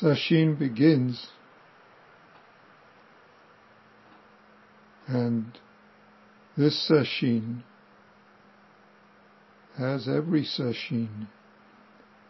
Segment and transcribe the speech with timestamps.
[0.00, 1.28] Sesshin begins
[5.06, 5.58] and
[6.56, 7.62] this sesshin,
[9.78, 11.28] as every sesshin,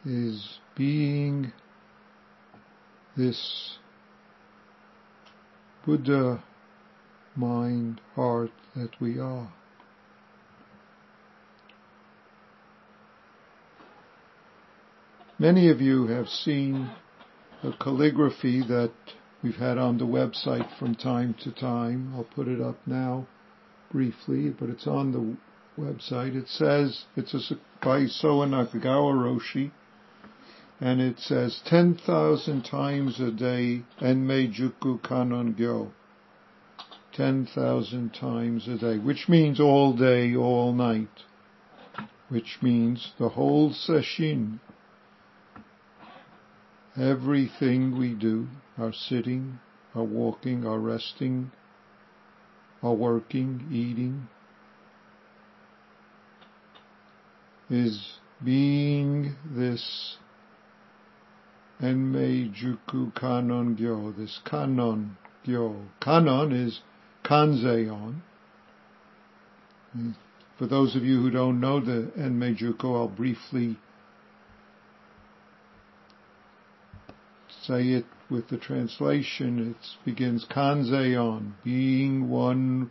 [0.05, 1.53] is being
[3.17, 3.79] this
[5.85, 6.43] Buddha
[7.35, 9.53] mind, heart that we are.
[15.39, 16.91] Many of you have seen
[17.67, 18.93] the calligraphy that
[19.43, 22.13] we've had on the website from time to time.
[22.15, 23.27] I'll put it up now
[23.91, 25.37] briefly, but it's on the
[25.83, 26.37] website.
[26.37, 29.73] It says, it's a, by Soen Nakagawa Roshi,
[30.81, 35.91] and it says 10,000 times a day Enmei Juku Kannon Gyo.
[37.15, 41.25] 10,000 times a day, which means all day, all night,
[42.29, 44.61] which means the whole sesshin
[46.99, 49.59] Everything we do, our sitting,
[49.95, 51.51] our walking, our resting,
[52.83, 54.29] our working, eating,
[57.69, 60.17] is being this
[61.83, 65.17] Enmei Juku Kannon Gyo, this Kannon
[65.47, 65.89] Gyo.
[66.01, 66.81] Kannon is
[67.25, 68.23] Kanzeon.
[70.59, 73.77] For those of you who don't know the Enmei Juku, I'll briefly
[77.67, 82.91] say it with the translation, it begins Kanzeon, being one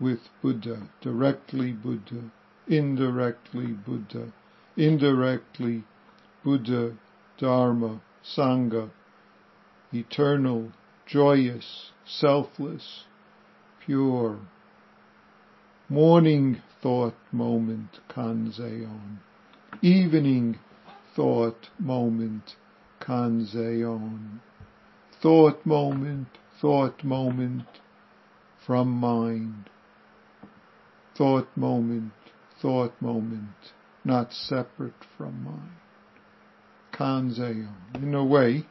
[0.00, 2.30] with Buddha, directly Buddha,
[2.66, 4.32] indirectly Buddha,
[4.76, 5.84] indirectly
[6.42, 6.96] Buddha,
[7.38, 8.90] Dharma, Sangha,
[9.92, 10.72] eternal,
[11.06, 13.04] joyous, selfless,
[13.84, 14.38] pure.
[15.88, 19.18] Morning thought moment, Kanzeon.
[19.82, 20.58] Evening
[21.14, 22.56] thought moment,
[23.06, 24.40] Kanzeon.
[25.22, 26.28] Thought moment,
[26.60, 27.66] thought moment
[28.66, 29.70] from mind.
[31.16, 32.12] Thought moment,
[32.60, 33.72] thought moment,
[34.04, 35.76] not separate from mind.
[36.92, 37.94] Kanzeon.
[37.94, 38.66] In a way,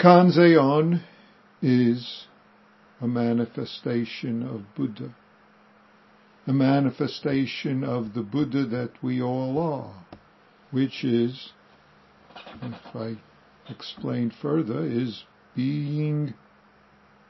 [0.00, 1.02] Kanzeon
[1.62, 2.26] is
[3.00, 5.14] a manifestation of Buddha.
[6.46, 10.04] A manifestation of the Buddha that we all are,
[10.70, 11.53] which is
[12.62, 13.16] if I
[13.70, 15.24] explain further, is
[15.54, 16.34] being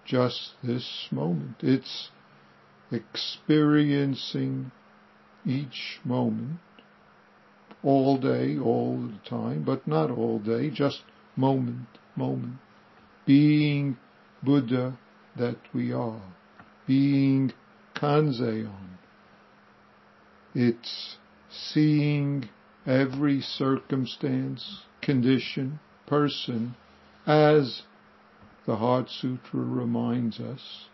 [0.04, 1.56] just this moment.
[1.60, 2.10] It's
[2.91, 4.70] experiencing
[5.47, 6.60] each moment
[7.82, 11.03] all day, all the time, but not all day, just
[11.37, 12.56] moment, moment.
[13.26, 13.98] Being
[14.43, 14.98] Buddha
[15.37, 16.22] that we are.
[16.87, 17.53] Being
[17.94, 18.98] Kanzeon.
[20.54, 21.16] It's
[21.50, 22.48] seeing
[22.87, 26.75] every circumstance, condition, person,
[27.26, 27.82] as
[28.66, 30.87] the Heart Sutra reminds us,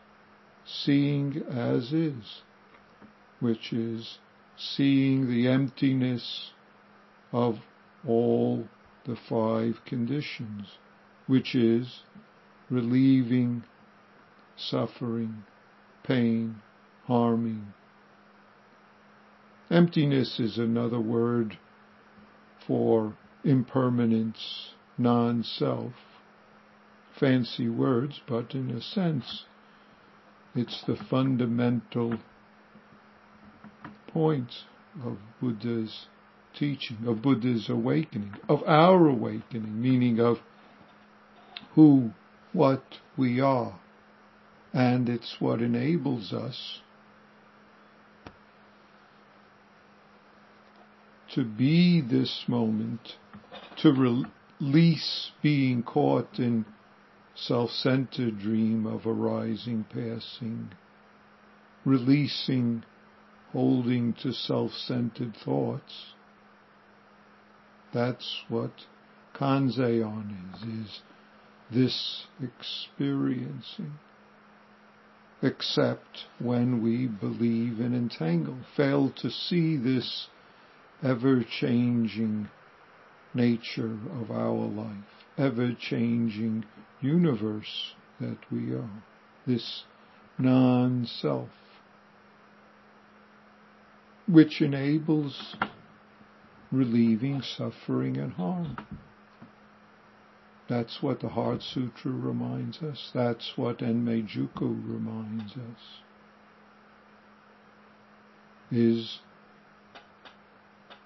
[0.67, 2.43] seeing as is,
[3.39, 4.19] which is
[4.57, 6.51] seeing the emptiness
[7.33, 7.59] of
[8.07, 8.69] all
[9.07, 10.79] the five conditions,
[11.27, 12.03] which is
[12.69, 13.63] relieving
[14.57, 15.45] suffering,
[16.03, 16.57] pain,
[17.07, 17.73] harming.
[19.71, 21.57] Emptiness is another word
[22.67, 23.15] for
[23.45, 25.93] impermanence, non-self.
[27.19, 29.45] Fancy words, but in a sense,
[30.55, 32.19] it's the fundamental
[34.09, 34.51] point
[35.05, 36.07] of Buddha's
[36.59, 40.39] teaching, of Buddha's awakening, of our awakening, meaning of
[41.75, 42.11] who,
[42.53, 42.83] what
[43.17, 43.79] we are.
[44.73, 46.81] And it's what enables us
[51.35, 53.17] to be this moment,
[53.83, 53.93] to
[54.61, 56.65] release being caught in
[57.35, 60.71] self-centered dream of arising, passing,
[61.85, 62.85] releasing,
[63.53, 66.13] holding to self-centered thoughts.
[67.95, 68.73] That's what
[69.35, 71.01] Kanzeon is, is
[71.73, 73.95] this experiencing.
[75.43, 80.27] Except when we believe and entangle, fail to see this
[81.03, 82.51] ever-changing
[83.35, 86.65] nature of our life, ever-changing
[87.01, 89.03] universe that we are,
[89.47, 89.85] this
[90.39, 91.49] non-self,
[94.27, 95.57] which enables
[96.71, 98.77] relieving suffering and harm.
[100.69, 103.11] That's what the Heart Sutra reminds us.
[103.13, 104.25] That's what Enmei
[104.61, 106.03] reminds us.
[108.71, 109.19] Is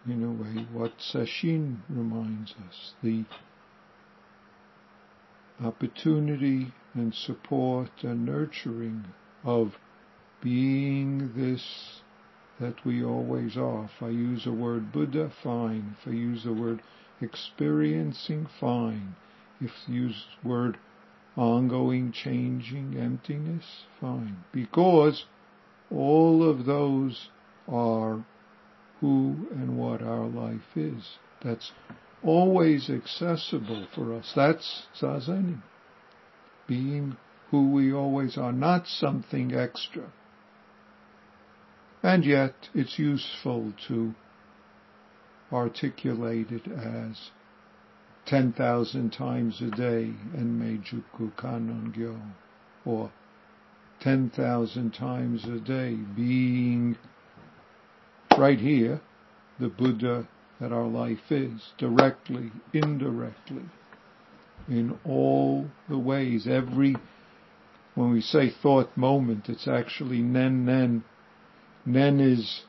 [0.06, 3.24] in a way what Sesshin reminds us, the
[5.62, 9.04] opportunity and support and nurturing
[9.44, 9.78] of
[10.42, 12.02] being this
[12.60, 13.84] that we always are.
[13.84, 15.96] If I use the word Buddha, fine.
[16.00, 16.82] If I use the word
[17.20, 19.16] experiencing, fine.
[19.60, 20.78] If I use the word
[21.36, 24.44] ongoing, changing, emptiness, fine.
[24.52, 25.24] Because
[25.90, 27.28] all of those
[27.68, 28.24] are
[29.04, 31.18] who and what our life is.
[31.44, 31.72] That's
[32.22, 34.32] always accessible for us.
[34.34, 35.60] That's zazening.
[36.66, 37.18] Being
[37.50, 40.04] who we always are, not something extra.
[42.02, 44.14] And yet it's useful to
[45.52, 47.30] articulate it as
[48.24, 52.18] 10,000 times a day Enmei Juku Kannon Gyo,
[52.86, 53.12] or
[54.00, 56.96] 10,000 times a day being
[58.38, 59.00] right here,
[59.58, 60.26] the Buddha
[60.60, 63.64] that our life is, directly, indirectly,
[64.68, 66.96] in all the ways, every,
[67.94, 71.04] when we say thought moment, it's actually nen nen.
[71.84, 72.62] Nen is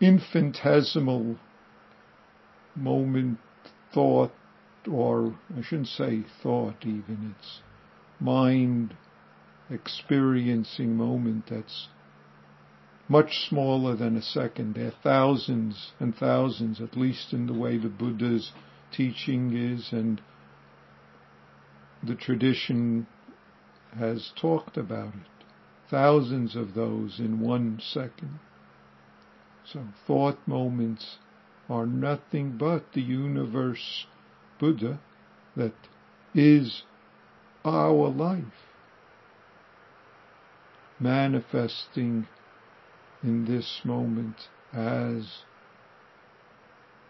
[0.00, 1.36] infinitesimal
[2.76, 3.38] moment,
[3.92, 4.32] thought,
[4.90, 7.60] or I shouldn't say thought even, it's
[8.20, 8.96] mind
[9.70, 11.88] experiencing moment that's
[13.12, 14.74] much smaller than a second.
[14.74, 18.52] There are thousands and thousands, at least in the way the Buddha's
[18.90, 20.20] teaching is and
[22.02, 23.06] the tradition
[23.98, 25.32] has talked about it
[25.92, 28.40] thousands of those in one second.
[29.70, 31.18] So thought moments
[31.68, 34.06] are nothing but the universe
[34.58, 34.98] Buddha
[35.54, 35.74] that
[36.34, 36.82] is
[37.62, 38.66] our life
[40.98, 42.26] manifesting
[43.22, 44.36] in this moment
[44.72, 45.42] as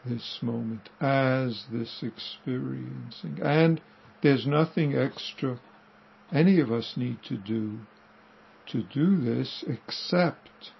[0.04, 3.38] this moment, as this experiencing.
[3.42, 3.80] And
[4.22, 5.60] there's nothing extra
[6.32, 7.78] any of us need to do
[8.66, 10.70] to do this except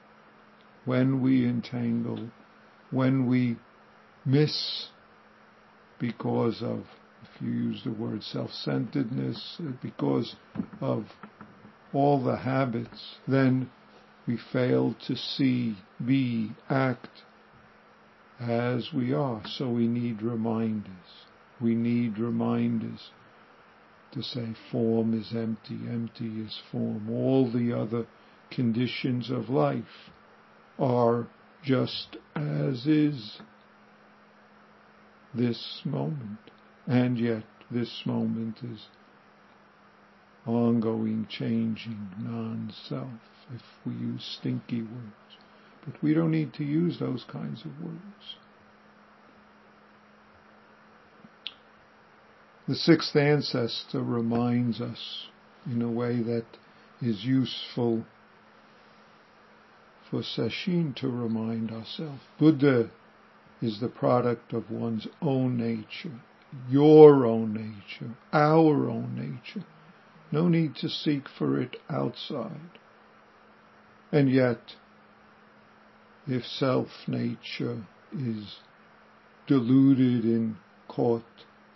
[0.85, 2.31] when we entangle,
[2.91, 3.57] when we
[4.25, 4.89] miss
[5.99, 6.85] because of,
[7.23, 10.37] if you use the word self-centeredness, because
[10.81, 11.07] of
[11.93, 13.71] all the habits, then
[14.27, 17.23] we fail to see, be, act
[18.41, 19.43] as we are.
[19.47, 21.27] So we need reminders.
[21.61, 23.11] We need reminders
[24.13, 27.09] to say form is empty, empty is form.
[27.11, 28.07] All the other
[28.51, 30.11] conditions of life
[30.79, 31.27] are
[31.65, 33.41] just as is
[35.35, 36.39] this moment.
[36.87, 38.87] And yet this moment is
[40.47, 43.21] ongoing, changing, non-self,
[43.55, 45.37] if we use stinky words.
[45.85, 48.37] But we don't need to use those kinds of words.
[52.69, 55.27] The sixth ancestor reminds us
[55.67, 56.47] in a way that
[57.01, 58.05] is useful
[60.09, 62.21] for Sesshin to remind ourselves.
[62.39, 62.91] Buddha
[63.61, 66.21] is the product of one's own nature,
[66.69, 69.67] your own nature, our own nature.
[70.31, 72.79] No need to seek for it outside.
[74.13, 74.77] And yet,
[76.29, 78.61] if self nature is
[79.47, 80.57] deluded and
[80.87, 81.25] caught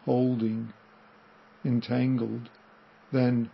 [0.04, 0.74] holding,
[1.64, 2.50] entangled,
[3.10, 3.50] then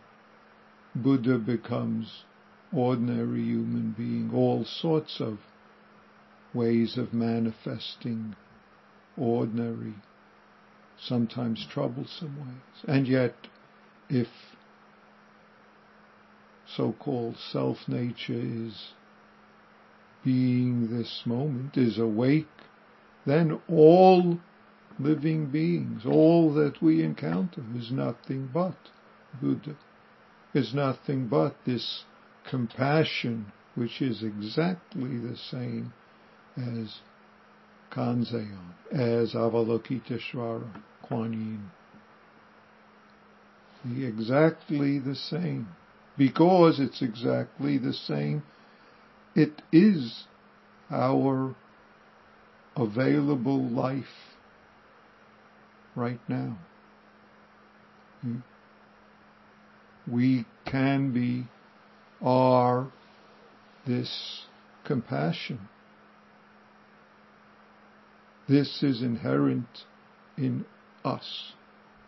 [0.97, 2.25] Buddha becomes
[2.73, 5.39] ordinary human being, all sorts of
[6.53, 8.35] ways of manifesting
[9.17, 9.95] ordinary,
[10.99, 12.85] sometimes troublesome ways.
[12.89, 13.35] And yet,
[14.09, 14.29] if
[16.77, 18.93] so-called self-nature is
[20.25, 22.47] being this moment, is awake,
[23.27, 24.39] then all
[24.99, 26.03] living beings.
[26.07, 28.77] All that we encounter is nothing but
[29.41, 29.77] Buddha,
[30.55, 32.05] is nothing but this
[32.49, 35.93] compassion which is exactly the same
[36.57, 37.01] as
[37.91, 41.33] Kanzeon, as Avalokiteshvara, Kuan
[43.85, 44.07] Yin.
[44.07, 45.69] Exactly the same.
[46.23, 48.45] Because it's exactly the same,
[49.35, 50.23] it is
[50.89, 51.57] our
[52.77, 54.37] available life
[55.97, 56.59] right now.
[60.09, 61.49] We can be,
[62.25, 62.93] are
[63.85, 64.43] this
[64.85, 65.69] compassion.
[68.49, 69.67] This is inherent
[70.39, 70.67] in
[71.05, 71.55] us,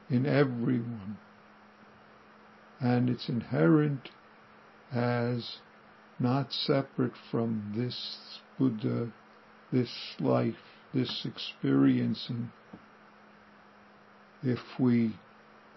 [0.09, 1.19] in everyone.
[2.85, 4.11] And it's inherent
[4.93, 5.57] as
[6.19, 9.11] not separate from this Buddha,
[9.73, 10.55] this life,
[10.93, 12.51] this experiencing
[14.45, 15.17] if we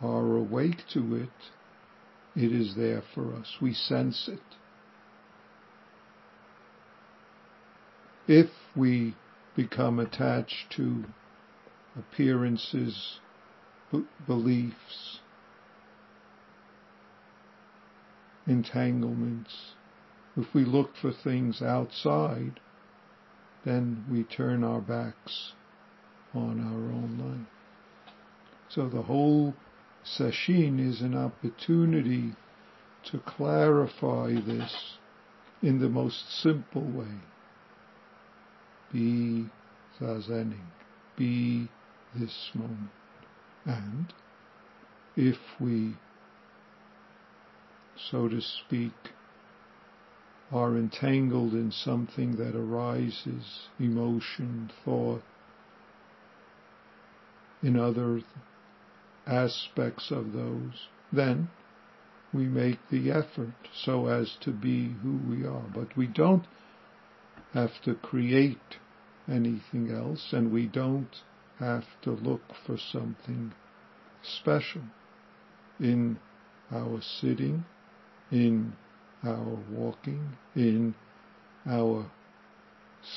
[0.02, 1.30] are awake to it,
[2.36, 3.56] it is there for us.
[3.62, 4.42] We sense it.
[8.28, 9.16] If we
[9.56, 11.06] become attached to
[11.98, 13.20] appearances,
[13.92, 15.16] b- beliefs,
[18.48, 19.75] entanglements,
[20.36, 22.60] if we look for things outside,
[23.66, 25.54] then we turn our backs
[26.34, 28.04] on our own life.
[28.70, 29.54] So the whole
[30.04, 32.34] session is an opportunity
[33.12, 34.98] to clarify this
[35.62, 37.20] in the most simple way.
[38.92, 39.50] Be
[40.00, 40.68] zazening.
[41.18, 41.70] Be
[42.16, 42.92] this moment.
[43.66, 44.13] And
[45.16, 45.96] if we,
[48.12, 48.94] so to speak,
[50.51, 55.24] are entangled in something that arises, emotion, thought,
[57.62, 58.22] in other
[59.25, 61.50] aspects of those, then
[62.34, 65.66] we make the effort so as to be who we are.
[65.74, 66.46] But we don't
[67.54, 68.77] have to create
[69.27, 71.22] anything else and we don't
[71.60, 73.54] have to look for something
[74.22, 74.84] special
[75.80, 76.20] in
[76.72, 77.66] our sitting,
[78.31, 78.74] in
[79.24, 80.93] our walking, in
[81.65, 82.10] our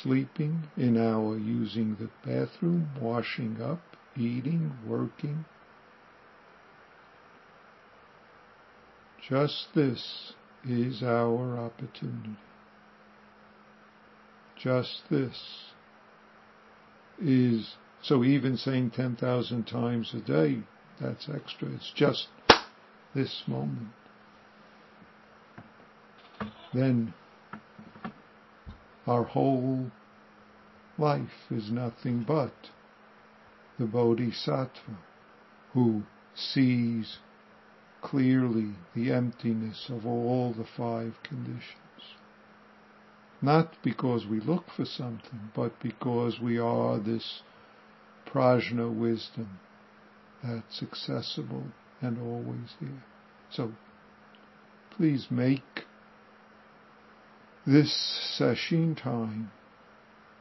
[0.02, 3.82] sleeping, in our using the bathroom, washing up,
[4.16, 5.44] eating, working.
[9.28, 10.32] Just this
[10.64, 12.36] is our opportunity.
[14.56, 15.38] Just this
[17.20, 20.58] is, so even saying 10,000 times a day,
[21.00, 21.68] that's extra.
[21.68, 22.28] It's just
[23.14, 23.88] this moment.
[26.72, 27.14] Then
[29.06, 29.90] our whole
[30.98, 32.52] life is nothing but
[33.78, 34.98] the Bodhisattva
[35.72, 36.02] who
[36.34, 37.18] sees
[38.02, 41.74] clearly the emptiness of all the five conditions.
[43.42, 47.42] Not because we look for something, but because we are this
[48.26, 49.58] prajna wisdom
[50.42, 51.64] that's accessible
[52.00, 53.04] and always there.
[53.50, 53.72] So
[54.90, 55.79] please make
[57.70, 59.50] this sesshin time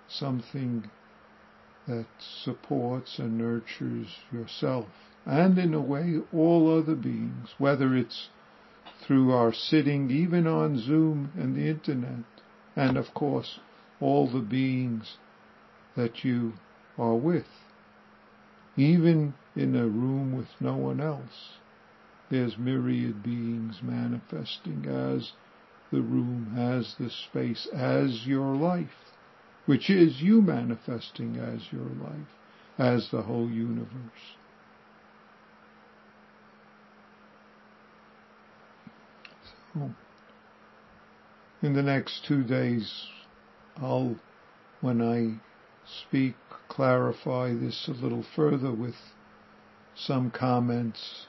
[0.07, 0.89] something
[1.87, 2.07] that
[2.43, 4.87] supports and nurtures yourself
[5.27, 8.29] and in a way all other beings, whether it's
[9.05, 12.25] through our sitting even on Zoom and the internet,
[12.75, 13.59] and of course
[13.99, 15.17] all the beings
[15.95, 16.53] that you
[16.97, 17.47] are with.
[18.75, 21.57] Even in a room with no one else,
[22.31, 25.33] there's myriad beings manifesting as
[25.91, 29.13] the room, as the space, as your life,
[29.65, 32.27] which is you manifesting as your life,
[32.77, 34.35] as the whole universe.
[39.73, 39.91] So,
[41.61, 43.07] in the next two days,
[43.77, 44.15] I'll,
[44.81, 45.39] when I
[45.85, 46.35] speak,
[46.67, 48.95] clarify this a little further with
[49.95, 51.25] some comments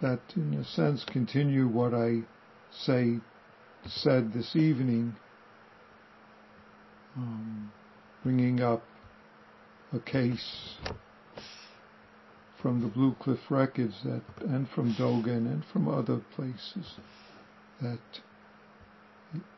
[0.00, 2.20] that in a sense continue what I
[2.72, 3.18] say,
[3.86, 5.14] said this evening,
[7.16, 7.72] um,
[8.22, 8.82] bringing up
[9.92, 10.76] a case
[12.62, 16.94] from the Blue Cliff Records that, and from Dogen and from other places
[17.80, 17.98] that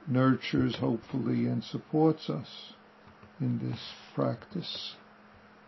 [0.07, 2.73] nurtures hopefully and supports us
[3.41, 3.81] in this
[4.15, 4.95] practice.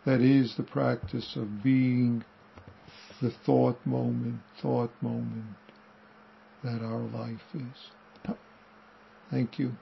[0.05, 2.25] That is the practice of being
[3.21, 5.57] the thought moment, thought moment
[6.65, 8.35] that our life is.
[9.31, 9.73] Thank you.